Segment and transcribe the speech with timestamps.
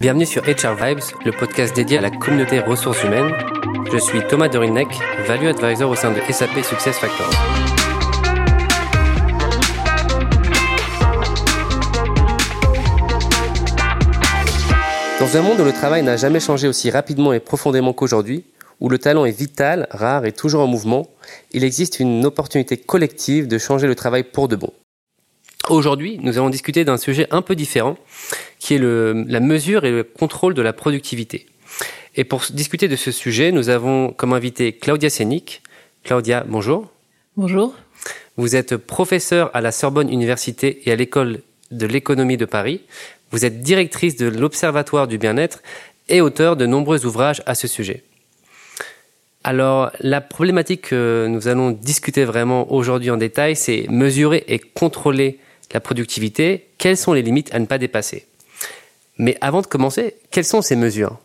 [0.00, 3.32] Bienvenue sur HR Vibes, le podcast dédié à la communauté ressources humaines.
[3.92, 4.88] Je suis Thomas Dorinek,
[5.26, 7.30] Value Advisor au sein de SAP Success Factors.
[15.20, 18.44] Dans un monde où le travail n'a jamais changé aussi rapidement et profondément qu'aujourd'hui,
[18.80, 21.06] où le talent est vital, rare et toujours en mouvement,
[21.52, 24.72] il existe une opportunité collective de changer le travail pour de bon.
[25.70, 27.96] Aujourd'hui, nous allons discuter d'un sujet un peu différent,
[28.58, 31.46] qui est le, la mesure et le contrôle de la productivité.
[32.16, 35.62] Et pour discuter de ce sujet, nous avons comme invité Claudia Sénic.
[36.04, 36.90] Claudia, bonjour.
[37.36, 37.74] Bonjour.
[38.36, 42.82] Vous êtes professeur à la Sorbonne Université et à l'école de l'économie de Paris.
[43.30, 45.62] Vous êtes directrice de l'Observatoire du bien-être
[46.08, 48.04] et auteur de nombreux ouvrages à ce sujet.
[49.44, 55.38] Alors, la problématique que nous allons discuter vraiment aujourd'hui en détail, c'est mesurer et contrôler
[55.72, 58.26] la productivité, quelles sont les limites à ne pas dépasser?
[59.18, 61.18] Mais avant de commencer, quelles sont ces mesures?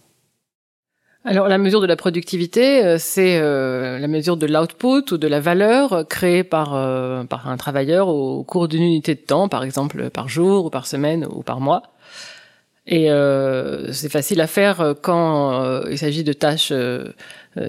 [1.26, 5.28] Alors la mesure de la productivité, euh, c'est euh, la mesure de l'output ou de
[5.28, 9.64] la valeur créée par, euh, par un travailleur au cours d'une unité de temps, par
[9.64, 11.84] exemple par jour ou par semaine ou par mois.
[12.92, 13.08] Et
[13.92, 16.74] c'est facile à faire quand il s'agit de tâches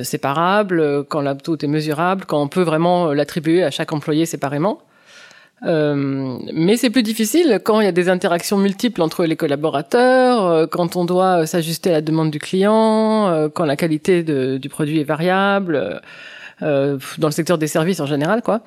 [0.02, 4.80] séparables, quand l'output est mesurable, quand on peut vraiment l'attribuer à chaque employé séparément.
[5.66, 10.46] Euh, mais c'est plus difficile quand il y a des interactions multiples entre les collaborateurs,
[10.46, 14.68] euh, quand on doit s'ajuster à la demande du client, euh, quand la qualité du
[14.68, 16.00] produit est variable,
[16.60, 18.60] dans le secteur des services en général, quoi.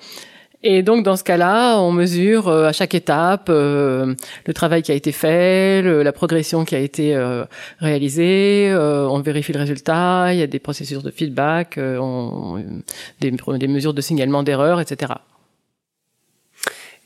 [0.66, 4.16] Et donc dans ce cas-là, on mesure à chaque étape le
[4.55, 7.16] travail qui a été fait, la progression qui a été
[7.80, 12.64] réalisée, on vérifie le résultat, il y a des processus de feedback, on,
[13.19, 15.14] des, des mesures de signalement d'erreurs, etc.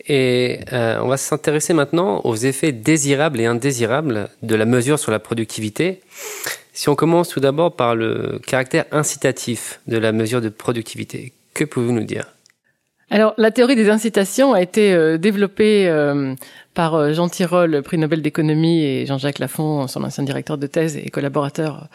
[0.07, 5.11] Et euh, on va s'intéresser maintenant aux effets désirables et indésirables de la mesure sur
[5.11, 6.01] la productivité.
[6.73, 11.65] Si on commence tout d'abord par le caractère incitatif de la mesure de productivité, que
[11.65, 12.25] pouvez-vous nous dire?
[13.09, 16.35] Alors, la théorie des incitations a été euh, développée euh,
[16.73, 21.09] par Jean Tirole, prix Nobel d'économie, et Jean-Jacques Lafont, son ancien directeur de thèse et
[21.09, 21.87] collaborateur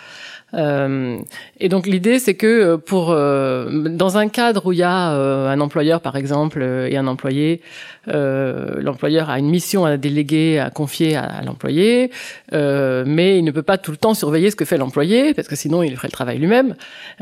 [0.54, 1.18] euh,
[1.58, 5.08] et donc l'idée, c'est que euh, pour euh, dans un cadre où il y a
[5.08, 7.60] un employeur, par exemple, et un employé,
[8.06, 12.10] l'employeur a une mission à déléguer, à confier à, l'employé,
[12.52, 15.56] mais il ne peut pas tout le temps surveiller ce que fait l'employé, parce que
[15.56, 16.74] sinon il ferait le travail lui-même.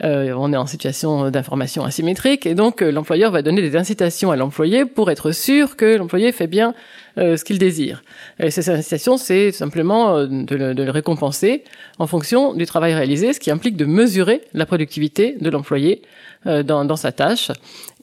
[0.03, 4.85] on est en situation d'information asymétrique, et donc l'employeur va donner des incitations à l'employé
[4.85, 6.75] pour être sûr que l'employé fait bien
[7.19, 8.03] euh, ce qu'il désire.
[8.39, 11.65] Et cette incitation, c'est simplement euh, de le, de le, récompenser
[11.99, 16.03] en fonction du travail réalisé, ce qui implique de mesurer la productivité de l'employé
[16.47, 17.51] euh, dans, dans, sa tâche.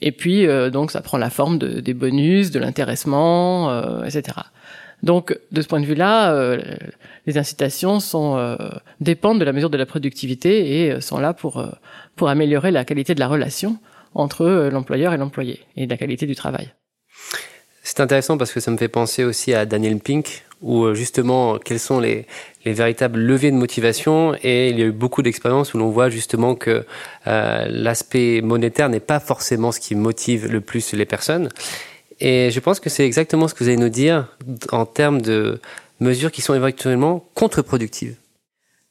[0.01, 4.38] Et puis, donc, ça prend la forme de, des bonus, de l'intéressement, etc.
[5.01, 6.56] Donc, de ce point de vue-là,
[7.25, 8.57] les incitations sont,
[9.01, 11.66] dépendent de la mesure de la productivité et sont là pour,
[12.16, 13.79] pour améliorer la qualité de la relation
[14.13, 16.69] entre l'employeur et l'employé et la qualité du travail.
[17.97, 21.58] C'est intéressant parce que ça me fait penser aussi à Daniel Pink, où euh, justement,
[21.58, 22.28] quels sont les,
[22.63, 24.35] les véritables leviers de motivation.
[24.44, 26.86] Et il y a eu beaucoup d'expériences où l'on voit justement que
[27.25, 31.50] euh, l'aspect monétaire n'est pas forcément ce qui motive le plus les personnes.
[32.19, 34.28] Et je pense que c'est exactement ce que vous allez nous dire
[34.72, 35.59] en termes de
[36.00, 38.16] mesures qui sont éventuellement contre-productives.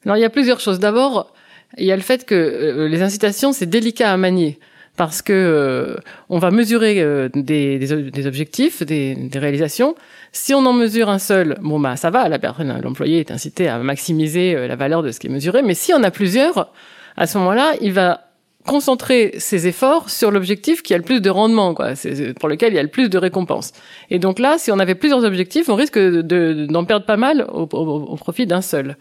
[0.03, 0.79] Alors il y a plusieurs choses.
[0.79, 1.33] D'abord,
[1.77, 4.59] il y a le fait que euh, les incitations, c'est délicat à manier
[4.97, 5.95] parce que euh,
[6.27, 9.95] on va mesurer euh, des, des, des, objectifs, des, des, réalisations.
[10.31, 13.69] Si on en mesure un seul, bon bah ça va, la personne, l'employé est incité
[13.69, 15.61] à maximiser euh, la valeur de ce qui est mesuré.
[15.61, 16.71] Mais si on a plusieurs,
[17.15, 18.21] à ce moment-là, il va
[18.65, 21.93] concentrer ses efforts sur l'objectif qui a le plus de rendement, quoi,
[22.39, 23.71] pour lequel il y a le plus de récompenses.
[24.09, 27.47] Et donc là, si on avait plusieurs objectifs, on risque d'en de, perdre pas mal
[27.53, 28.97] au, au, au profit d'un seul.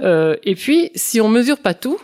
[0.00, 1.98] Euh, et puis, si on mesure pas tout,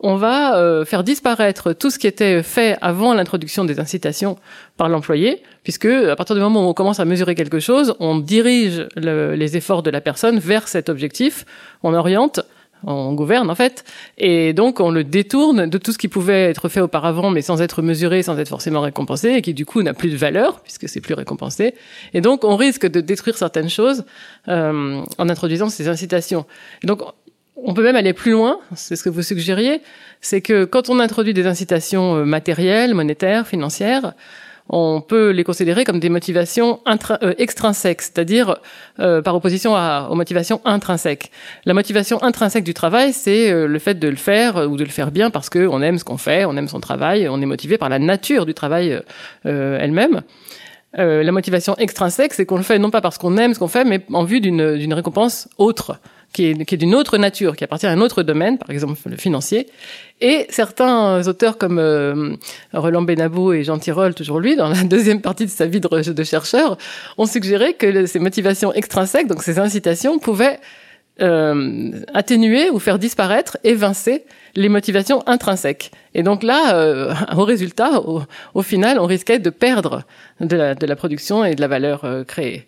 [0.00, 4.38] on va euh, faire disparaître tout ce qui était fait avant l'introduction des incitations
[4.76, 8.18] par l'employé, puisque à partir du moment où on commence à mesurer quelque chose, on
[8.18, 11.44] dirige les efforts de la personne vers cet objectif,
[11.82, 12.40] on oriente,
[12.84, 13.84] on gouverne en fait,
[14.16, 17.60] et donc on le détourne de tout ce qui pouvait être fait auparavant, mais sans
[17.60, 20.88] être mesuré, sans être forcément récompensé, et qui du coup n'a plus de valeur puisque
[20.88, 21.74] c'est plus récompensé.
[22.14, 24.04] Et donc on risque de détruire certaines choses
[24.48, 26.46] euh, en introduisant ces incitations.
[26.84, 27.02] donc
[27.64, 29.80] on peut même aller plus loin, c'est ce que vous suggériez,
[30.20, 34.14] c'est que quand on introduit des incitations euh, matérielles, monétaires, financières,
[34.72, 38.56] on peut les considérer comme des motivations euh, extrinsèques, c'est-à-dire
[39.00, 41.32] euh, par opposition aux motivations intrinsèques.
[41.64, 45.10] La motivation intrinsèque du travail, c'est le fait de le faire ou de le faire
[45.10, 47.88] bien parce qu'on aime ce qu'on fait, on aime son travail, on est motivé par
[47.88, 49.02] la nature du travail
[49.42, 50.22] elle-même.
[50.94, 53.84] la motivation extrinsèque, c'est qu'on le fait non pas parce qu'on aime ce qu'on fait,
[53.84, 55.98] mais en vue d'une récompense autre
[56.32, 58.98] qui est, qui est d'une autre nature, qui appartient à un autre domaine, par exemple
[59.06, 59.66] le financier.
[60.20, 62.34] Et certains auteurs comme euh,
[62.72, 66.24] Roland Benabou et Jean Tirole, toujours lui, dans la deuxième partie de sa vie de,
[66.24, 66.76] chercheur,
[67.18, 70.60] ont suggéré que ces motivations extrinsèques, donc ces incitations, pouvaient
[71.20, 74.24] euh, atténuer ou faire disparaître, évincer
[74.54, 75.90] les motivations intrinsèques.
[76.14, 78.00] Et donc là, euh, au résultat,
[78.54, 80.04] au, final, on risquait de perdre
[80.40, 82.66] de la, de la production et de la valeur euh, créée.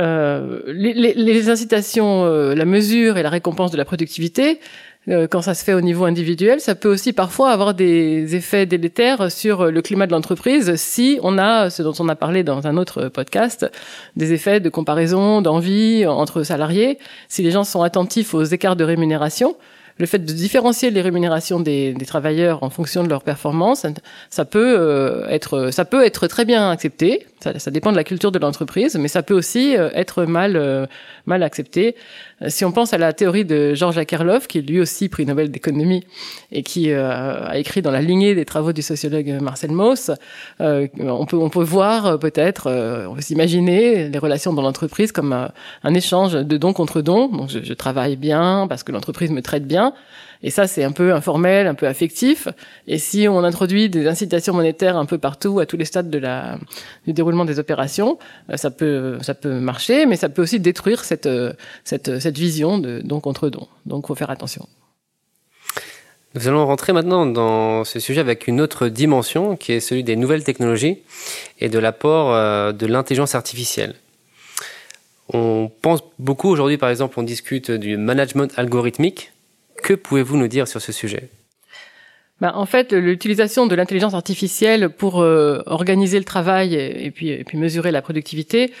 [0.00, 4.60] Euh, les, les, les, incitations, euh, la mesure et la récompense de la productivité,
[5.08, 8.66] euh, quand ça se fait au niveau individuel, ça peut aussi parfois avoir des effets
[8.66, 12.66] délétères sur le climat de l'entreprise si on a, ce dont on a parlé dans
[12.66, 13.68] un autre podcast,
[14.14, 16.98] des effets de comparaison, d'envie entre salariés,
[17.28, 19.56] si les gens sont attentifs aux écarts de rémunération,
[19.98, 23.84] le fait de différencier les rémunérations des, travailleurs en fonction de leur performance,
[24.30, 27.26] ça peut euh, être, très bien accepté.
[27.40, 30.86] Ça, dépend de la culture de l'entreprise, mais ça peut aussi euh, être mal, euh,
[31.26, 31.96] mal accepté.
[32.46, 36.04] Si on pense à la théorie de Georges Akerlof, qui lui aussi prix Nobel d'économie
[36.52, 40.12] et qui a écrit dans la lignée des travaux du sociologue Marcel Mauss,
[40.60, 42.70] on peut, on peut voir peut-être,
[43.08, 47.28] on peut s'imaginer les relations dans l'entreprise comme un, échange de don contre don.
[47.28, 49.92] Donc je, je travaille bien parce que l'entreprise me traite bien
[50.42, 52.48] et ça, c'est un peu informel, un peu affectif.
[52.86, 57.12] Et si on introduit des incitations monétaires un peu partout, à tous les stades du
[57.12, 58.18] déroulement des opérations,
[58.50, 61.52] euh, ça peut, ça peut marcher, mais ça peut aussi détruire cette, euh,
[61.84, 63.66] cette, cette vision de don contre don.
[63.86, 64.68] Donc, faut faire attention.
[66.34, 70.14] Nous allons rentrer maintenant dans ce sujet avec une autre dimension qui est celui des
[70.14, 70.98] nouvelles technologies
[71.58, 73.94] et de l'apport euh, de l'intelligence artificielle.
[75.32, 79.32] On pense beaucoup aujourd'hui, par exemple, on discute du management algorithmique
[79.82, 81.30] que pouvez-vous nous dire sur ce sujet?
[82.40, 87.90] Ben, en fait, l'utilisation de l'intelligence artificielle pour euh, organiser le travail et puis mesurer
[87.90, 88.72] la productivité,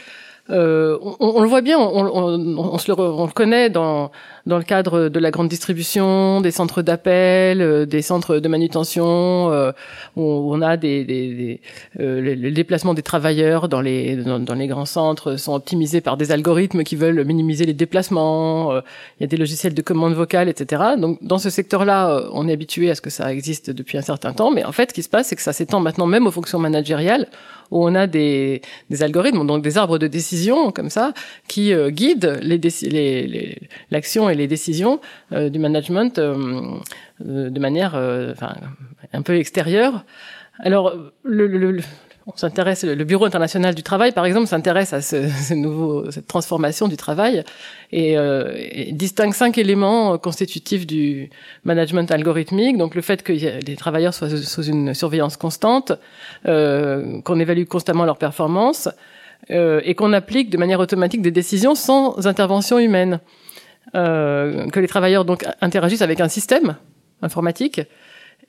[0.50, 4.10] euh, on, on, le voit bien, on, on, on se le, on le connaît dans,
[4.46, 9.52] dans le cadre de la grande distribution, des centres d'appel, euh, des centres de manutention,
[9.52, 9.72] euh,
[10.16, 11.60] où on a des, des, des
[12.00, 16.16] euh, les, déplacements des travailleurs dans les dans, dans, les grands centres sont optimisés par
[16.16, 18.72] des algorithmes qui veulent minimiser les déplacements.
[18.72, 18.80] Euh,
[19.20, 20.82] il y a des logiciels de commande vocale, etc.
[20.98, 24.32] Donc dans ce secteur-là, on est habitué à ce que ça existe depuis un certain
[24.32, 26.30] temps, mais en fait, ce qui se passe, c'est que ça s'étend maintenant même aux
[26.30, 27.26] fonctions managériales
[27.70, 31.12] où on a des, des algorithmes, donc des arbres de décision comme ça,
[31.48, 35.00] qui euh, guident l'action les, les, et les décisions
[35.32, 36.78] euh, du management euh,
[37.20, 37.94] de manière
[38.32, 38.54] enfin,
[39.12, 40.04] un peu extérieure.
[40.60, 41.80] Alors, le, le,
[42.28, 46.86] on s'intéresse, le Bureau international du travail, par exemple, s'intéresse à ce, nouveau, cette transformation
[46.86, 47.42] du travail
[47.90, 48.54] et, euh,
[48.92, 51.30] distingue cinq éléments constitutifs du
[51.64, 52.76] management algorithmique.
[52.76, 55.92] Donc, le fait que les travailleurs soient sous une surveillance constante,
[56.46, 58.90] euh, qu'on évalue constamment leur performance
[59.50, 63.20] euh, et qu'on applique de manière automatique des décisions sans intervention humaine.
[63.94, 66.76] Euh, que les travailleurs donc interagissent avec un système
[67.22, 67.80] informatique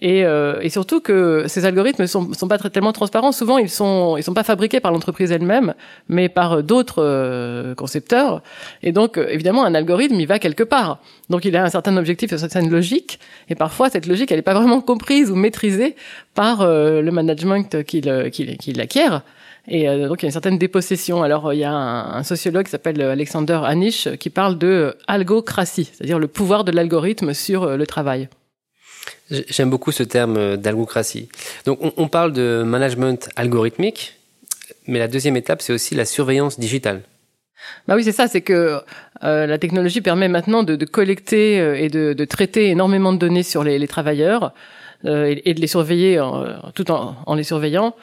[0.02, 3.34] et, euh, et, surtout que ces algorithmes sont, sont pas tellement transparents.
[3.34, 5.74] Souvent, ils sont ils sont pas fabriqués par l'entreprise elle-même,
[6.08, 8.42] mais par d'autres euh, concepteurs.
[8.82, 11.00] Et donc, euh, évidemment, un algorithme, il va quelque part.
[11.30, 13.20] Donc, il a un certain objectif, une certaine logique.
[13.50, 15.98] Et parfois, cette logique, elle n'est pas vraiment comprise ou maîtrisée
[16.34, 19.22] par euh, le management qu'il qu'il qu'il acquiert.
[19.68, 21.22] Et donc il y a une certaine dépossession.
[21.22, 25.92] Alors il y a un, un sociologue qui s'appelle Alexander Anish qui parle de algocratie,
[25.94, 28.30] c'est-à-dire le pouvoir de l'algorithme sur le travail.
[29.30, 31.30] J'aime beaucoup ce terme euh, d'algocratie.
[31.66, 34.18] Donc on, parle de management algorithmique,
[34.88, 37.02] mais la deuxième étape, c'est aussi la surveillance digitale.
[37.88, 38.80] Bah oui, c'est ça, c'est que
[39.24, 43.64] euh, la technologie permet maintenant de, collecter euh, et de, traiter énormément de données sur
[43.64, 44.54] les, travailleurs
[45.04, 46.22] et, de les surveiller
[46.74, 47.94] tout en les surveillant.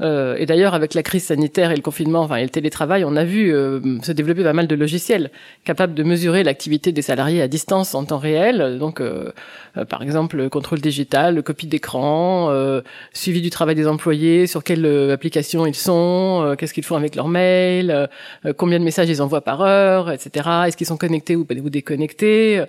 [0.00, 3.14] Euh, et d'ailleurs, avec la crise sanitaire et le confinement, enfin, et le télétravail, on
[3.14, 5.30] a vu euh, se développer pas mal de logiciels
[5.64, 8.78] capables de mesurer l'activité des salariés à distance en temps réel.
[8.78, 9.30] Donc, euh,
[9.76, 12.80] euh par exemple, le contrôle digital, le copie d'écran, euh,
[13.12, 17.28] suivi du travail des employés, sur quelle application ils sont, qu'est-ce qu'ils font avec leurs
[17.28, 18.08] mails,
[18.56, 20.48] combien de messages ils envoient par heure, etc.
[20.66, 22.64] Est-ce qu'ils sont connectés ou, ou déconnectés?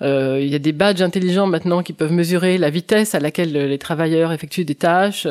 [0.00, 3.78] Il y a des badges intelligents maintenant qui peuvent mesurer la vitesse à laquelle les
[3.78, 5.26] travailleurs effectuent des tâches,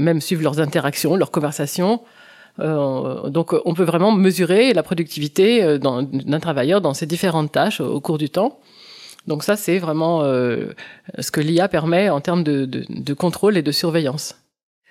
[0.00, 2.00] même suivre leurs interactions, leurs conversations.
[2.58, 7.80] Euh, donc, on peut vraiment mesurer la productivité euh, d'un travailleur dans ses différentes tâches
[7.80, 8.58] au, cours du temps.
[9.26, 10.72] Donc ça, c'est vraiment euh,
[11.18, 14.36] ce que l'IA permet en termes de, contrôle et de surveillance.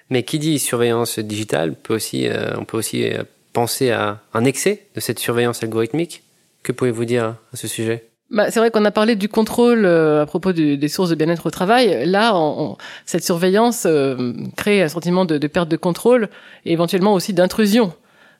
[0.10, 3.10] Mais qui dit surveillance digitale peut aussi, euh, on peut aussi
[3.54, 6.24] penser à un excès de cette surveillance algorithmique.
[6.64, 8.09] Que pouvez-vous dire à ce sujet?
[8.32, 11.48] Bah, c'est vrai qu'on a parlé du contrôle euh, à propos des sources de bien-être
[11.48, 12.06] au travail.
[12.06, 16.30] Là, on, cette surveillance euh, crée un sentiment de, de, perte de contrôle
[16.66, 17.94] et éventuellement aussi d'intrusion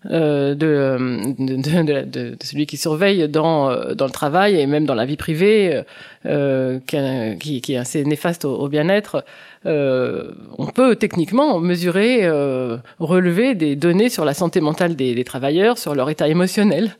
[0.06, 5.06] de, de, de, celui qui surveille dans, euh, dans le travail et même dans la
[5.06, 5.84] vie privée,
[6.26, 6.80] euh,
[7.40, 9.24] qui, qui, est assez néfaste au, bien-être.
[9.66, 15.24] Euh, on peut techniquement mesurer, euh, relever des données sur la santé mentale des, des,
[15.24, 16.92] travailleurs, sur leur état émotionnel.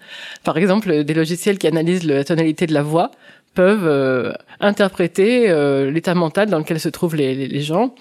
[0.46, 3.12] Par exemple, des logiciels qui analysent la tonalité de la voix
[3.56, 5.52] peuvent interpréter
[5.92, 7.94] l'état mental dans lequel se trouvent les, les gens.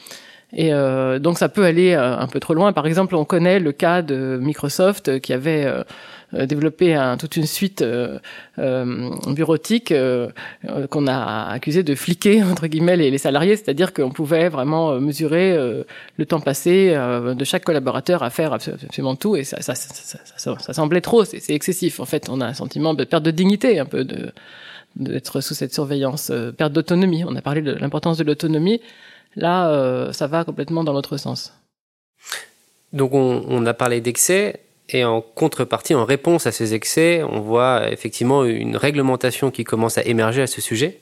[0.55, 2.73] Et euh, donc ça peut aller euh, un peu trop loin.
[2.73, 7.47] Par exemple, on connaît le cas de Microsoft qui avait euh, développé un, toute une
[7.47, 8.19] suite euh,
[9.26, 9.93] bureautique
[10.90, 15.57] qu'on a accusé de fliquer entre guillemets les, les salariés, c'est-à-dire qu'on pouvait vraiment mesurer
[16.17, 20.19] le temps passé de chaque collaborateur à faire absolument tout, et ça, ça, ça,
[20.59, 22.00] ça semblait trop, c'est excessif.
[22.00, 24.33] En fait, on a un sentiment de perte de dignité, un peu de
[24.97, 27.23] d'être sous cette surveillance, perte d'autonomie.
[27.25, 28.81] On a parlé de l'importance de l'autonomie.
[29.38, 31.54] Là, euh, ça va complètement dans l'autre sens.
[32.92, 37.88] Donc on, a parlé d'excès et en contrepartie, en réponse à ces excès, on voit
[37.92, 41.00] effectivement une réglementation qui commence à émerger à ce sujet.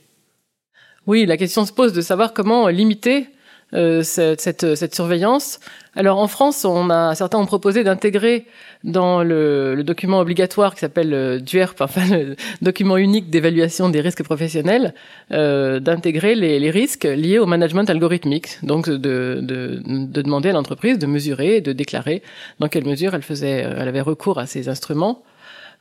[1.06, 3.28] Oui, la question se pose de savoir comment limiter
[3.74, 4.40] euh, cette,
[4.76, 5.58] cette, surveillance.
[5.96, 8.46] Alors en France, on a certains ont proposé d'intégrer
[8.84, 14.00] dans le, le, document obligatoire qui s'appelle le DUERP, enfin le document unique d'évaluation des
[14.00, 14.94] risques professionnels,
[15.32, 18.58] euh, d'intégrer les, risques liés au management algorithmique.
[18.62, 22.22] Donc de, de, de demander à l'entreprise de mesurer et de déclarer
[22.60, 25.24] dans quelle mesure elle faisait, elle avait recours à ces instruments.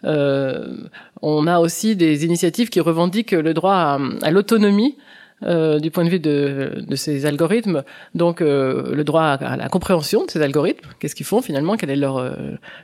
[0.04, 0.76] Euh,
[1.22, 4.98] on a aussi des initiatives qui revendiquent le droit à l'autonomie
[5.44, 7.84] euh, du point de vue de, de ces algorithmes.
[8.16, 11.90] Donc euh, le droit à, la compréhension de ces algorithmes, qu'est-ce qu'ils font finalement, quelle
[11.90, 12.32] est leur, euh,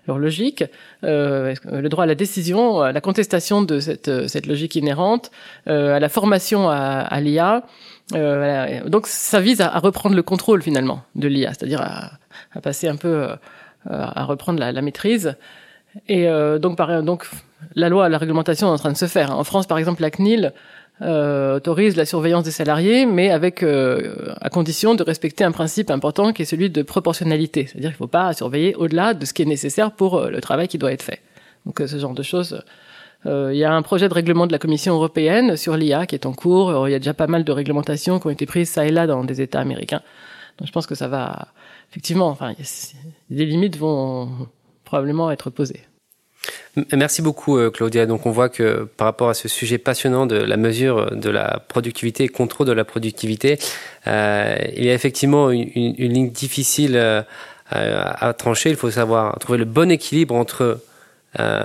[0.06, 0.66] leur logique,
[1.02, 5.32] le droit à la décision, à la contestation de cette, cette logique inhérente,
[5.66, 7.64] à la formation à, à l'IA.
[8.12, 12.12] donc ça vise à, reprendre le contrôle finalement de l'IA, c'est-à-dire à,
[12.54, 13.30] à, passer un peu
[13.90, 15.36] à reprendre la, la maîtrise.
[16.10, 16.28] Et
[16.60, 17.30] donc, par, donc
[17.76, 19.38] la loi, la réglementation est en train de se faire.
[19.38, 20.54] En France, par exemple, la CNIL
[21.02, 25.90] euh, autorise la surveillance des salariés, mais avec euh, à condition de respecter un principe
[25.90, 29.34] important qui est celui de proportionnalité, c'est-à-dire qu'il ne faut pas surveiller au-delà de ce
[29.34, 31.22] qui est nécessaire pour euh, le travail qui doit être fait.
[31.66, 32.64] Donc ce genre de choses.
[33.26, 36.26] Il y a un projet de règlement de la Commission européenne sur l'IA qui est
[36.26, 36.88] en cours.
[36.88, 39.06] Il y a déjà pas mal de réglementations qui ont été prises ça et là
[39.06, 40.02] dans des États américains.
[40.58, 41.50] Donc je pense que ça va
[41.92, 42.30] effectivement.
[42.30, 42.54] Enfin,
[43.30, 44.28] des limites vont
[44.86, 45.82] probablement être posées.
[46.94, 48.06] Merci beaucoup euh, Claudia.
[48.06, 51.62] Donc on voit que par rapport à ce sujet passionnant de la mesure de la
[51.68, 53.60] productivité et contrôle de la productivité,
[54.08, 57.24] euh, il y a effectivement une, une, ligne difficile euh,
[57.74, 58.70] à trancher.
[58.70, 60.80] Il faut savoir trouver le bon équilibre entre
[61.40, 61.62] euh,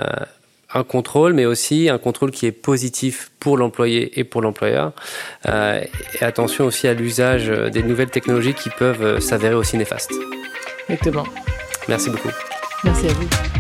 [0.75, 4.93] un contrôle, mais aussi un contrôle qui est positif pour l'employé et pour l'employeur.
[5.47, 10.13] Et attention aussi à l'usage des nouvelles technologies qui peuvent s'avérer aussi néfastes.
[10.89, 11.25] Exactement.
[11.89, 12.31] Merci beaucoup.
[12.85, 13.56] Merci à vous.